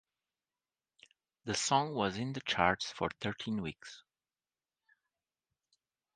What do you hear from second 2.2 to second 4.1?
the charts for thirteen weeks.